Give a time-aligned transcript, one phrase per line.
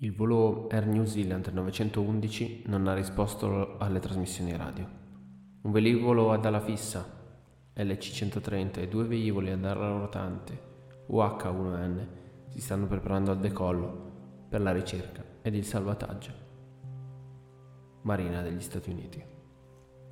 [0.00, 4.88] Il volo Air New Zealand 911 non ha risposto alle trasmissioni radio.
[5.62, 7.04] Un velivolo ad ala fissa,
[7.74, 10.56] LC-130 e due velivoli ad ala rotante,
[11.08, 12.06] UH-1N,
[12.46, 16.30] si stanno preparando al decollo per la ricerca ed il salvataggio.
[18.02, 19.20] Marina degli Stati Uniti.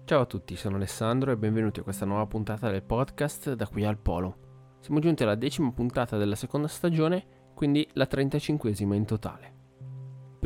[0.05, 3.85] Ciao a tutti, sono Alessandro e benvenuti a questa nuova puntata del podcast Da qui
[3.85, 4.79] al Polo.
[4.81, 9.56] Siamo giunti alla decima puntata della seconda stagione, quindi la 35esima in totale.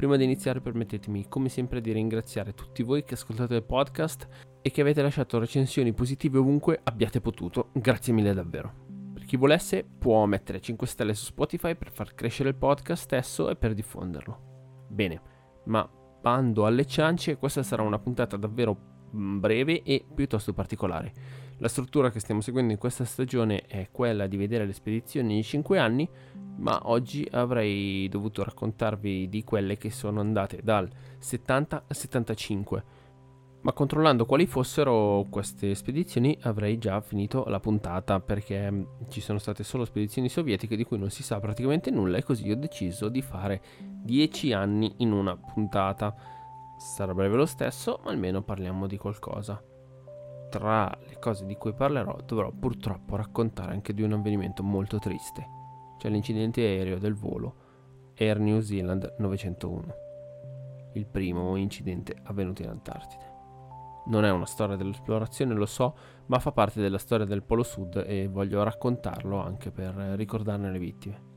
[0.01, 4.27] Prima di iniziare permettetemi come sempre di ringraziare tutti voi che ascoltate il podcast
[4.63, 7.69] e che avete lasciato recensioni positive ovunque abbiate potuto.
[7.75, 8.73] Grazie mille davvero.
[9.13, 13.51] Per chi volesse può mettere 5 stelle su Spotify per far crescere il podcast stesso
[13.51, 14.87] e per diffonderlo.
[14.89, 15.21] Bene,
[15.67, 21.13] ma bando alle ciance, questa sarà una puntata davvero mm, breve e piuttosto particolare.
[21.59, 25.43] La struttura che stiamo seguendo in questa stagione è quella di vedere le spedizioni in
[25.43, 26.09] 5 anni,
[26.61, 30.89] ma oggi avrei dovuto raccontarvi di quelle che sono andate dal
[31.19, 32.85] 70 al 75.
[33.63, 39.39] Ma controllando quali fossero queste spedizioni avrei già finito la puntata perché mm, ci sono
[39.39, 43.11] state solo spedizioni sovietiche di cui non si sa praticamente nulla e così ho deciso
[43.11, 43.61] di fare
[44.03, 46.15] 10 anni in una puntata.
[46.79, 49.63] Sarà breve lo stesso, ma almeno parliamo di qualcosa
[50.51, 55.60] tra le cose di cui parlerò dovrò purtroppo raccontare anche di un avvenimento molto triste,
[56.01, 57.55] cioè l'incidente aereo del volo
[58.17, 59.95] Air New Zealand 901,
[60.95, 63.29] il primo incidente avvenuto in Antartide.
[64.07, 65.95] Non è una storia dell'esplorazione, lo so,
[66.27, 70.79] ma fa parte della storia del Polo Sud e voglio raccontarlo anche per ricordarne le
[70.79, 71.29] vittime.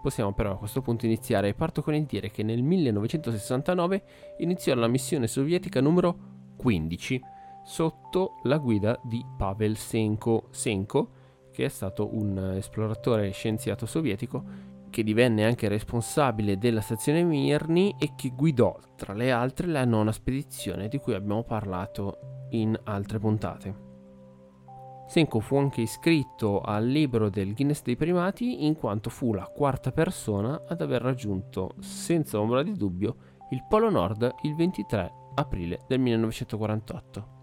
[0.00, 4.04] Possiamo però a questo punto iniziare e parto con il dire che nel 1969
[4.38, 6.16] iniziò la missione sovietica numero
[6.56, 7.20] 15
[7.64, 11.17] sotto la guida di Pavel Senko, Senko
[11.58, 14.44] che è stato un esploratore scienziato sovietico
[14.90, 20.12] che divenne anche responsabile della stazione Mirny e che guidò, tra le altre, la nona
[20.12, 23.86] spedizione di cui abbiamo parlato in altre puntate.
[25.08, 29.90] Senko fu anche iscritto al libro del Guinness dei primati in quanto fu la quarta
[29.90, 33.16] persona ad aver raggiunto senza ombra di dubbio
[33.50, 37.37] il Polo Nord il 23 aprile del 1948.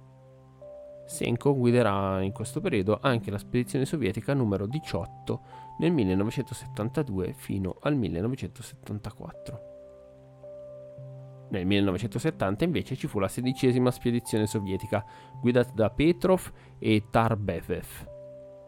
[1.06, 5.42] Senko guiderà in questo periodo anche la spedizione sovietica numero 18
[5.80, 9.74] nel 1972 fino al 1974.
[11.50, 15.06] Nel 1970 invece ci fu la sedicesima spedizione sovietica
[15.40, 17.86] guidata da Petrov e Tarbevev,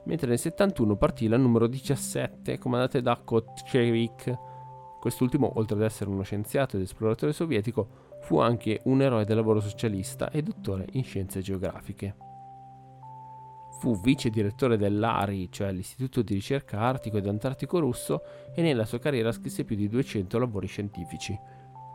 [0.05, 4.37] mentre nel 71 partì la numero 17 comandata da Kotchevik.
[4.99, 9.59] Quest'ultimo, oltre ad essere uno scienziato ed esploratore sovietico, fu anche un eroe del lavoro
[9.59, 12.26] socialista e dottore in scienze geografiche.
[13.79, 18.21] Fu vice direttore dell'ARI, cioè l'Istituto di ricerca artico ed antartico russo,
[18.55, 21.37] e nella sua carriera scrisse più di 200 lavori scientifici.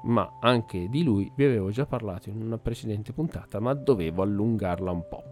[0.04, 4.90] Ma anche di lui vi avevo già parlato in una precedente puntata, ma dovevo allungarla
[4.90, 5.22] un po'.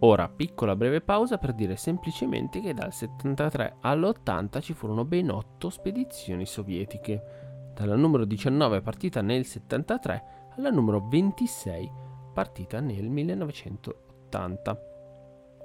[0.00, 5.70] Ora, piccola breve pausa per dire semplicemente che dal 73 all'80 ci furono ben 8
[5.70, 10.24] spedizioni sovietiche dalla numero 19 partita nel 73
[10.56, 11.90] alla numero 26
[12.32, 14.95] partita nel 1980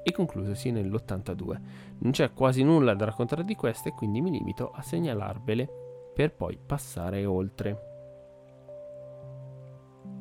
[0.03, 1.61] e conclusasi nell'82.
[1.99, 5.69] Non c'è quasi nulla da raccontare di queste, quindi mi limito a segnalarvele
[6.13, 7.89] per poi passare oltre.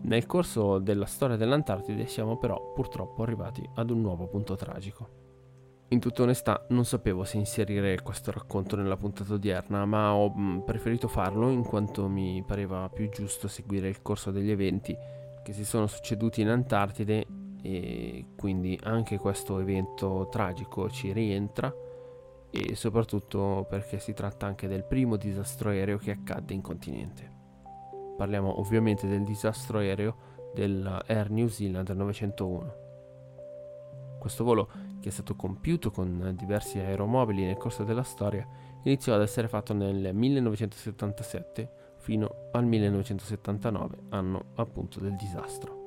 [0.02, 5.18] Nel corso della storia dell'Antartide siamo però purtroppo arrivati ad un nuovo punto tragico.
[5.88, 10.60] In tutta onestà non sapevo se inserire questo racconto nella puntata odierna, ma ho mm,
[10.60, 14.96] preferito farlo in quanto mi pareva più giusto seguire il corso degli eventi
[15.42, 17.26] che si sono succeduti in Antartide
[17.62, 21.72] e quindi anche questo evento tragico ci rientra
[22.50, 27.38] e soprattutto perché si tratta anche del primo disastro aereo che accadde in continente.
[28.16, 32.74] Parliamo ovviamente del disastro aereo dell'Air New Zealand 901.
[34.18, 34.68] Questo volo
[35.00, 38.46] che è stato compiuto con diversi aeromobili nel corso della storia,
[38.82, 45.79] iniziò ad essere fatto nel 1977 fino al 1979, anno appunto del disastro.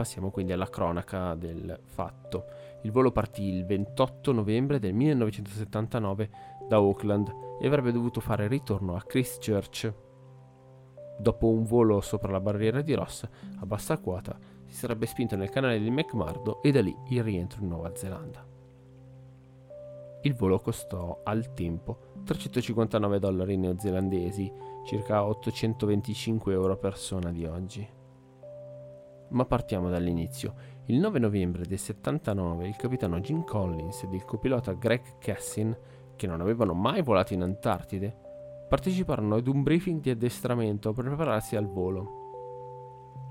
[0.00, 2.46] Passiamo quindi alla cronaca del fatto.
[2.84, 6.30] Il volo partì il 28 novembre del 1979
[6.66, 7.30] da Auckland
[7.60, 9.92] e avrebbe dovuto fare ritorno a Christchurch.
[11.18, 15.50] Dopo un volo sopra la barriera di Ross a bassa quota, si sarebbe spinto nel
[15.50, 18.42] canale di McMurdo e da lì il rientro in Nuova Zelanda.
[20.22, 24.50] Il volo costò al tempo 359 dollari neozelandesi,
[24.86, 27.98] circa 825 euro a persona di oggi.
[29.30, 30.54] Ma partiamo dall'inizio.
[30.86, 35.76] Il 9 novembre del 79 il capitano Jim Collins ed il copilota Greg Cassin,
[36.16, 38.28] che non avevano mai volato in Antartide,
[38.68, 42.18] parteciparono ad un briefing di addestramento per prepararsi al volo.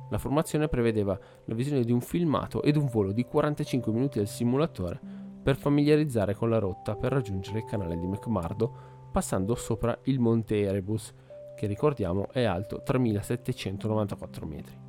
[0.09, 4.27] La formazione prevedeva la visione di un filmato ed un volo di 45 minuti del
[4.27, 4.99] simulatore
[5.41, 10.61] per familiarizzare con la rotta per raggiungere il canale di McMurdo passando sopra il monte
[10.61, 11.13] Erebus,
[11.55, 14.88] che ricordiamo è alto 3794 metri.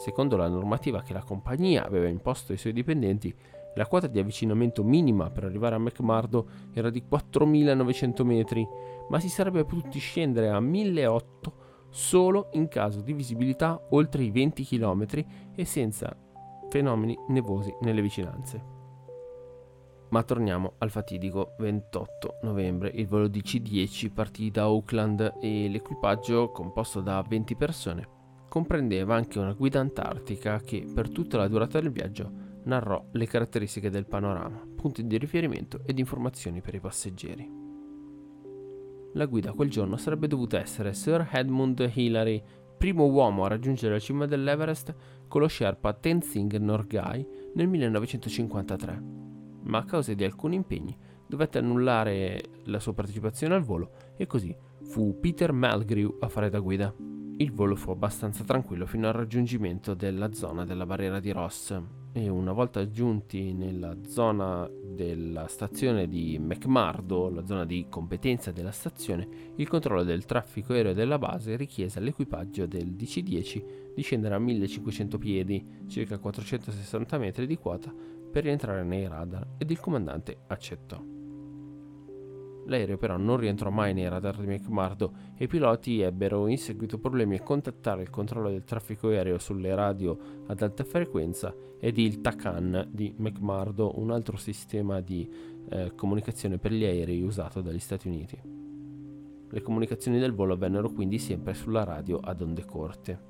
[0.00, 3.36] Secondo la normativa che la compagnia aveva imposto ai suoi dipendenti,
[3.74, 8.66] la quota di avvicinamento minima per arrivare a McMurdo era di 4.900 metri,
[9.10, 11.52] ma si sarebbe potuti scendere a 1.800
[11.90, 15.06] solo in caso di visibilità oltre i 20 km
[15.54, 16.16] e senza
[16.70, 18.78] fenomeni nevosi nelle vicinanze.
[20.08, 22.88] Ma torniamo al fatidico 28 novembre.
[22.94, 28.18] Il volo DC-10 partì da Auckland e l'equipaggio, composto da 20 persone,
[28.50, 33.90] comprendeva anche una guida antartica che per tutta la durata del viaggio narrò le caratteristiche
[33.90, 37.48] del panorama, punti di riferimento ed informazioni per i passeggeri.
[39.12, 42.42] La guida quel giorno sarebbe dovuta essere Sir Edmund Hillary,
[42.76, 44.94] primo uomo a raggiungere la cima dell'Everest
[45.28, 47.24] con lo Sherpa Tenzing Norgay
[47.54, 49.02] nel 1953,
[49.62, 54.52] ma a causa di alcuni impegni dovette annullare la sua partecipazione al volo e così
[54.82, 57.09] fu Peter Malgrew a fare da guida.
[57.40, 61.74] Il volo fu abbastanza tranquillo fino al raggiungimento della zona della barriera di Ross,
[62.12, 68.72] e una volta giunti nella zona della stazione di McMurdo, la zona di competenza della
[68.72, 69.26] stazione,
[69.56, 75.16] il controllo del traffico aereo della base richiese all'equipaggio del DC-10 di scendere a 1500
[75.16, 77.90] piedi, circa 460 metri di quota,
[78.30, 81.19] per rientrare nei radar ed il comandante accettò.
[82.66, 86.98] L'aereo però non rientrò mai nei radar di McMurdo e i piloti ebbero in seguito
[86.98, 90.16] problemi a contattare il controllo del traffico aereo sulle radio
[90.46, 95.28] ad alta frequenza ed il TACAN di McMurdo, un altro sistema di
[95.70, 98.38] eh, comunicazione per gli aerei usato dagli Stati Uniti.
[99.52, 103.28] Le comunicazioni del volo avvennero quindi sempre sulla radio ad onde corte.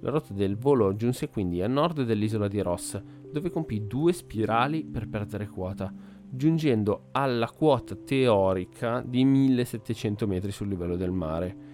[0.00, 3.02] La rotta del volo giunse quindi a nord dell'isola di Ross,
[3.32, 5.92] dove compì due spirali per perdere quota,
[6.30, 11.66] giungendo alla quota teorica di 1700 metri sul livello del mare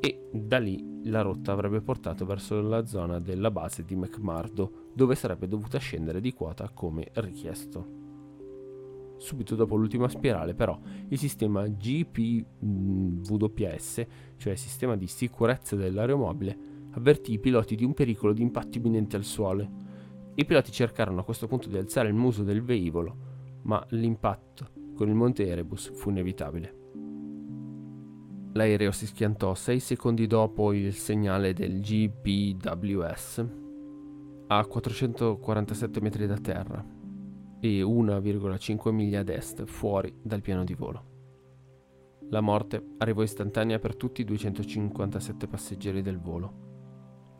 [0.00, 5.14] e da lì la rotta avrebbe portato verso la zona della base di McMurdo dove
[5.14, 7.96] sarebbe dovuta scendere di quota come richiesto.
[9.16, 10.78] Subito dopo l'ultima spirale però
[11.08, 12.46] il sistema GPWS,
[14.36, 16.58] cioè il sistema di sicurezza dell'aeromobile,
[16.92, 19.86] avvertì i piloti di un pericolo di impatto imminente al suolo.
[20.38, 23.16] I piloti cercarono a questo punto di alzare il muso del velivolo,
[23.62, 26.76] ma l'impatto con il monte Erebus fu inevitabile.
[28.52, 33.46] L'aereo si schiantò 6 secondi dopo il segnale del GPWS
[34.46, 36.86] a 447 metri da terra
[37.58, 41.04] e 1,5 miglia ad est fuori dal piano di volo.
[42.30, 46.67] La morte arrivò istantanea per tutti i 257 passeggeri del volo.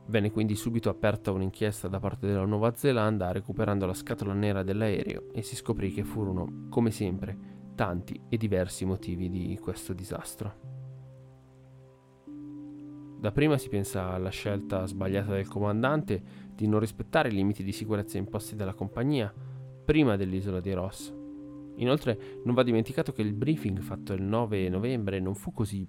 [0.09, 5.31] Venne quindi subito aperta un'inchiesta da parte della Nuova Zelanda recuperando la scatola nera dell'aereo
[5.33, 7.37] e si scoprì che furono, come sempre,
[7.75, 10.67] tanti e diversi motivi di questo disastro.
[13.21, 16.23] Dapprima si pensa alla scelta sbagliata del comandante
[16.55, 19.31] di non rispettare i limiti di sicurezza imposti dalla compagnia
[19.85, 21.13] prima dell'isola di Ross.
[21.77, 25.87] Inoltre non va dimenticato che il briefing fatto il 9 novembre non fu così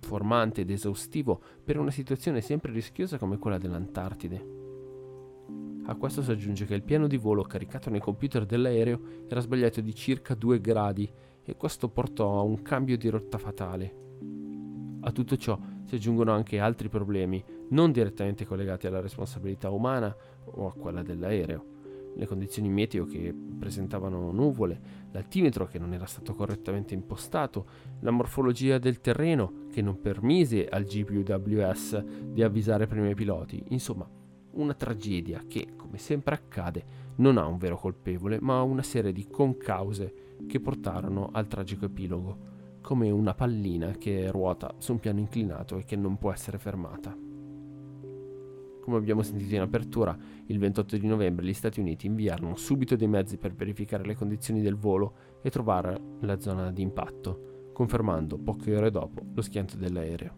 [0.00, 4.54] formante ed esaustivo per una situazione sempre rischiosa come quella dell'Antartide.
[5.86, 9.80] A questo si aggiunge che il piano di volo caricato nei computer dell'aereo era sbagliato
[9.80, 11.08] di circa 2 gradi
[11.44, 14.04] e questo portò a un cambio di rotta fatale.
[15.00, 20.66] A tutto ciò si aggiungono anche altri problemi non direttamente collegati alla responsabilità umana o
[20.66, 21.74] a quella dell'aereo
[22.16, 24.80] le condizioni meteo che presentavano nuvole,
[25.12, 27.66] l'altimetro che non era stato correttamente impostato,
[28.00, 34.08] la morfologia del terreno che non permise al GPWS di avvisare prima i piloti, insomma
[34.52, 36.84] una tragedia che, come sempre accade,
[37.16, 42.54] non ha un vero colpevole, ma una serie di concause che portarono al tragico epilogo,
[42.80, 47.25] come una pallina che ruota su un piano inclinato e che non può essere fermata.
[48.86, 50.16] Come abbiamo sentito in apertura,
[50.46, 54.62] il 28 di novembre gli Stati Uniti inviarono subito dei mezzi per verificare le condizioni
[54.62, 60.36] del volo e trovare la zona di impatto, confermando poche ore dopo lo schianto dell'aereo.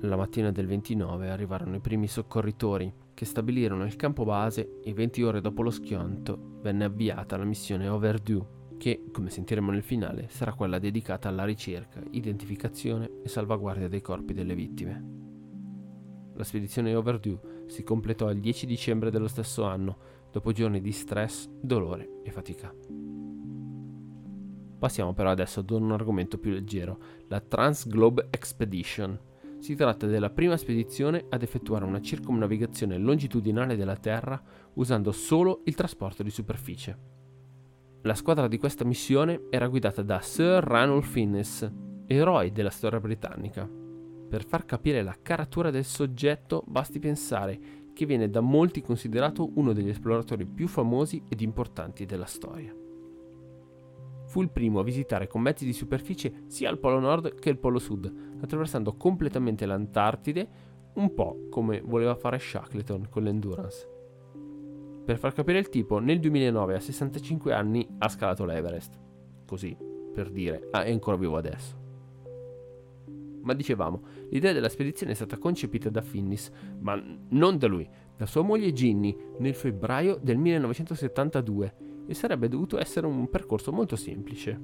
[0.00, 5.22] La mattina del 29 arrivarono i primi soccorritori che stabilirono il campo base e 20
[5.22, 10.52] ore dopo lo schianto venne avviata la missione Overdue che, come sentiremo nel finale, sarà
[10.52, 15.20] quella dedicata alla ricerca, identificazione e salvaguardia dei corpi delle vittime.
[16.34, 19.96] La spedizione Overdue si completò il 10 dicembre dello stesso anno,
[20.30, 22.70] dopo giorni di stress, dolore e fatica.
[24.78, 26.98] Passiamo però adesso ad un argomento più leggero,
[27.28, 29.18] la Transglobe Expedition.
[29.58, 34.38] Si tratta della prima spedizione ad effettuare una circumnavigazione longitudinale della Terra
[34.74, 36.98] usando solo il trasporto di superficie.
[38.02, 41.72] La squadra di questa missione era guidata da Sir Ranulph Innes,
[42.06, 43.81] eroe della storia britannica.
[44.32, 47.60] Per far capire la caratura del soggetto basti pensare
[47.92, 52.74] che viene da molti considerato uno degli esploratori più famosi ed importanti della storia.
[54.24, 57.58] Fu il primo a visitare con mezzi di superficie sia il Polo Nord che il
[57.58, 58.10] Polo Sud,
[58.40, 60.48] attraversando completamente l'Antartide,
[60.94, 63.86] un po' come voleva fare Shackleton con l'Endurance.
[65.04, 68.98] Per far capire il tipo, nel 2009 a 65 anni ha scalato l'Everest.
[69.46, 69.76] Così,
[70.14, 71.81] per dire, ah, è ancora vivo adesso.
[73.42, 78.26] Ma dicevamo, l'idea della spedizione è stata concepita da Finnis, ma non da lui, da
[78.26, 84.58] sua moglie Ginny, nel febbraio del 1972 e sarebbe dovuto essere un percorso molto semplice.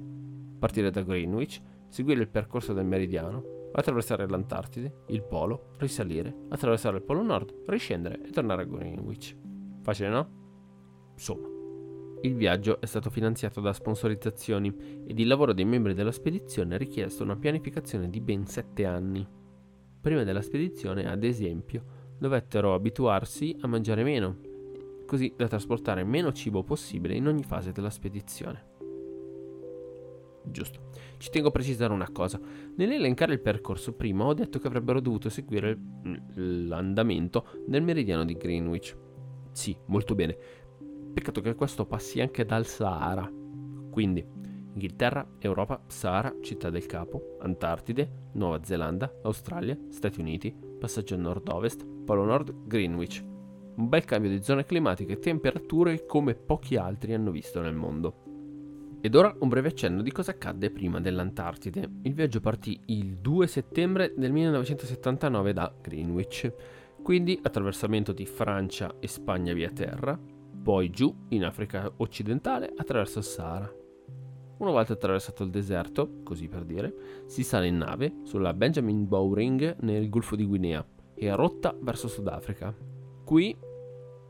[0.59, 7.03] Partire da Greenwich, seguire il percorso del meridiano, attraversare l'Antartide, il polo, risalire, attraversare il
[7.03, 9.35] polo nord, riscendere e tornare a Greenwich.
[9.81, 10.29] Facile no?
[11.13, 11.58] Insomma.
[12.21, 16.77] Il viaggio è stato finanziato da sponsorizzazioni ed il lavoro dei membri della spedizione ha
[16.77, 19.25] richiesto una pianificazione di ben sette anni.
[20.01, 21.83] Prima della spedizione, ad esempio,
[22.17, 24.47] dovettero abituarsi a mangiare meno
[25.09, 28.67] così da trasportare meno cibo possibile in ogni fase della spedizione.
[30.43, 30.91] Giusto.
[31.17, 32.39] Ci tengo a precisare una cosa.
[32.75, 35.77] Nell'elencare il percorso prima ho detto che avrebbero dovuto seguire
[36.35, 38.95] l'andamento del meridiano di Greenwich.
[39.51, 40.37] Sì, molto bene.
[41.13, 43.29] Peccato che questo passi anche dal Sahara.
[43.91, 44.25] Quindi,
[44.73, 52.23] Inghilterra, Europa, Sahara, Città del Capo, Antartide, Nuova Zelanda, Australia, Stati Uniti, passaggio nord-ovest, Polo
[52.23, 53.25] Nord, Greenwich
[53.79, 58.27] un bel cambio di zone climatiche e temperature come pochi altri hanno visto nel mondo.
[59.01, 61.89] Ed ora un breve accenno di cosa accadde prima dell'Antartide.
[62.01, 66.53] Il viaggio partì il 2 settembre del 1979 da Greenwich,
[67.01, 70.19] quindi attraversamento di Francia e Spagna via terra,
[70.61, 73.73] poi giù in Africa occidentale attraverso il Sahara.
[74.57, 79.77] Una volta attraversato il deserto, così per dire, si sale in nave sulla Benjamin Bowring
[79.81, 82.75] nel Golfo di Guinea e a rotta verso Sudafrica.
[83.23, 83.57] Qui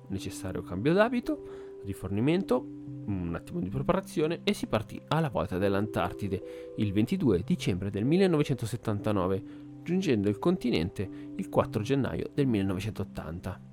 [0.10, 2.64] necessario cambio d'abito, rifornimento,
[3.06, 9.44] un attimo di preparazione e si partì alla volta dell'Antartide il 22 dicembre del 1979,
[9.82, 13.69] giungendo il continente il 4 gennaio del 1980.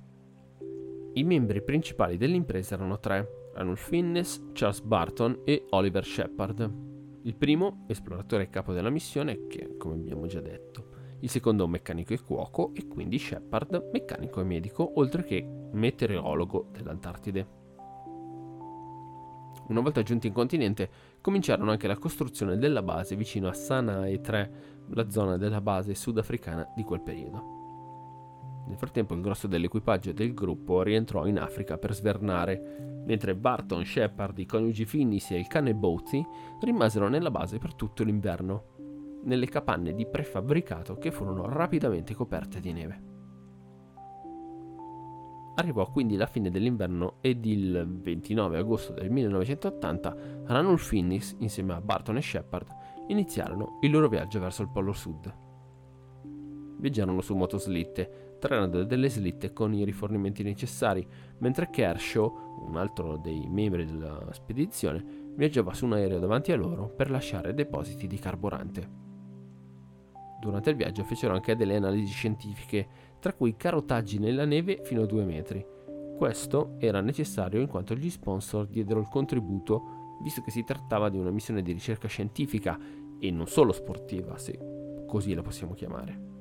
[1.17, 6.71] I membri principali dell'impresa erano tre, Ranulph Finnes, Charles Barton e Oliver Shepard.
[7.23, 10.89] Il primo, esploratore e capo della missione, che come abbiamo già detto,
[11.21, 17.47] il secondo meccanico e cuoco e quindi Shepard, meccanico e medico, oltre che meteorologo dell'Antartide.
[19.69, 20.87] Una volta giunti in continente,
[21.19, 24.51] cominciarono anche la costruzione della base vicino a Sanae 3,
[24.89, 27.56] la zona della base sudafricana di quel periodo.
[28.67, 34.37] Nel frattempo il grosso dell'equipaggio del gruppo rientrò in Africa per svernare, mentre Barton, Shepard,
[34.37, 36.23] i coniugi Finnis e il cane Bootsy
[36.61, 42.73] rimasero nella base per tutto l'inverno, nelle capanne di prefabbricato che furono rapidamente coperte di
[42.73, 43.15] neve.
[45.55, 51.81] Arrivò quindi la fine dell'inverno ed il 29 agosto del 1980 Ranulph Finnis insieme a
[51.81, 52.67] Barton e Shepard
[53.07, 55.33] iniziarono il loro viaggio verso il Polo Sud.
[56.77, 61.05] Viaggiarono su motoslitte, traendo delle slitte con i rifornimenti necessari,
[61.39, 65.03] mentre Kershaw, un altro dei membri della spedizione,
[65.35, 69.05] viaggiava su un aereo davanti a loro per lasciare depositi di carburante.
[70.39, 72.87] Durante il viaggio fecero anche delle analisi scientifiche,
[73.19, 75.65] tra cui carotaggi nella neve fino a 2 metri.
[76.15, 81.17] Questo era necessario in quanto gli sponsor diedero il contributo, visto che si trattava di
[81.17, 82.77] una missione di ricerca scientifica
[83.19, 86.36] e non solo sportiva, se così la possiamo chiamare.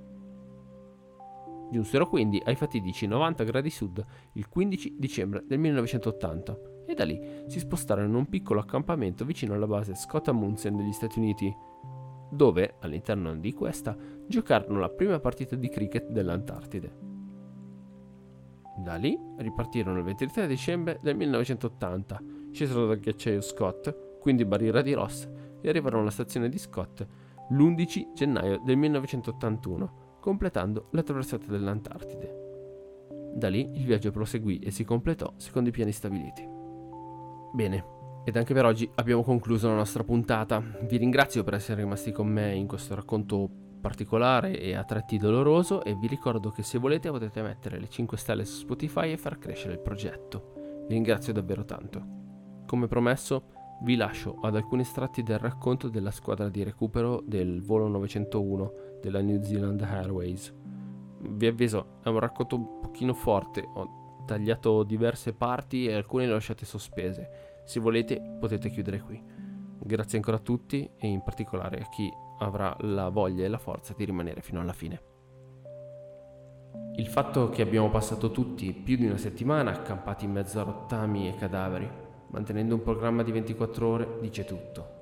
[1.70, 4.04] Giunsero quindi ai fatidici 90 gradi sud
[4.35, 9.54] il 15 dicembre del 1980 e da lì si spostarono in un piccolo accampamento vicino
[9.54, 11.54] alla base Scott Amundsen degli Stati Uniti,
[12.30, 13.96] dove, all'interno di questa,
[14.26, 17.04] giocarono la prima partita di cricket dell'Antartide.
[18.78, 24.92] Da lì ripartirono il 23 dicembre del 1980, scesero dal ghiacciaio Scott, quindi barriera di
[24.92, 25.28] Ross,
[25.61, 27.06] e arrivarono alla stazione di Scott
[27.50, 33.30] l'11 gennaio del 1981, completando la traversata dell'Antartide.
[33.37, 36.45] Da lì il viaggio proseguì e si completò secondo i piani stabiliti.
[37.52, 37.85] Bene,
[38.25, 40.61] ed anche per oggi abbiamo concluso la nostra puntata.
[40.83, 43.49] Vi ringrazio per essere rimasti con me in questo racconto
[43.80, 48.16] particolare e a tratti doloroso e vi ricordo che se volete potete mettere le 5
[48.18, 50.83] stelle su Spotify e far crescere il progetto.
[50.88, 52.64] Vi ringrazio davvero tanto.
[52.66, 57.88] Come promesso, vi lascio ad alcuni estratti del racconto della squadra di recupero del volo
[57.88, 60.52] 901 della New Zealand Airways.
[61.18, 66.30] Vi avviso, è un racconto un pochino forte, ho tagliato diverse parti e alcune le
[66.30, 67.62] ho lasciate sospese.
[67.64, 69.23] Se volete potete chiudere qui.
[69.78, 73.95] Grazie ancora a tutti e in particolare a chi avrà la voglia e la forza
[73.97, 75.14] di rimanere fino alla fine.
[76.97, 81.28] Il fatto che abbiamo passato tutti più di una settimana accampati in mezzo a rottami
[81.28, 84.95] e cadaveri mantenendo un programma di 24 ore, dice tutto.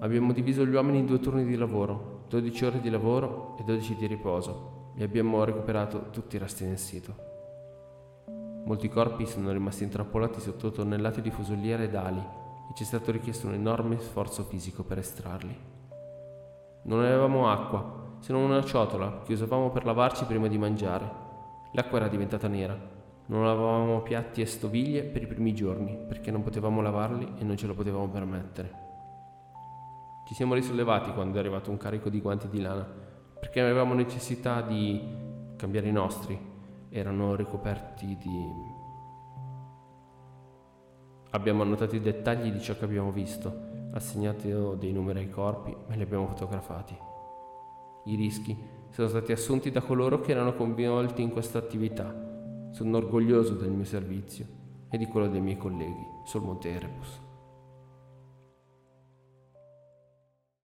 [0.00, 3.96] Abbiamo diviso gli uomini in due turni di lavoro, 12 ore di lavoro e 12
[3.96, 7.14] di riposo, e abbiamo recuperato tutti i resti nel sito.
[8.64, 13.12] Molti corpi sono rimasti intrappolati sotto tonnellate di fusoliere ed ali e ci è stato
[13.12, 15.56] richiesto un enorme sforzo fisico per estrarli.
[16.84, 21.22] Non avevamo acqua, se non una ciotola che usavamo per lavarci prima di mangiare.
[21.72, 22.93] L'acqua era diventata nera
[23.26, 27.56] non lavavamo piatti e stoviglie per i primi giorni perché non potevamo lavarli e non
[27.56, 28.82] ce lo potevamo permettere.
[30.26, 32.86] Ci siamo risollevati quando è arrivato un carico di guanti di lana
[33.38, 35.00] perché avevamo necessità di
[35.56, 36.52] cambiare i nostri.
[36.90, 38.72] Erano ricoperti di...
[41.30, 43.52] Abbiamo annotato i dettagli di ciò che abbiamo visto,
[43.92, 46.96] assegnato dei numeri ai corpi e li abbiamo fotografati.
[48.04, 48.56] I rischi
[48.90, 52.23] sono stati assunti da coloro che erano coinvolti in questa attività
[52.74, 54.44] sono orgoglioso del mio servizio
[54.90, 57.20] e di quello dei miei colleghi sul Monte Erebus.